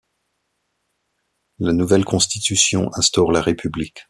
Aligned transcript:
La 1.59 1.73
nouvelle 1.73 2.05
Constitution 2.05 2.89
instaure 2.95 3.31
la 3.31 3.39
République. 3.43 3.99